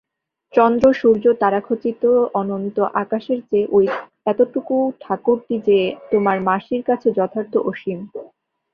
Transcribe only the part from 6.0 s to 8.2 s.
তোমার মাসির কাছে যথার্থ অসীম।